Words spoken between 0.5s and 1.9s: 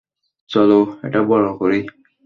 চলো এটা বড় করি।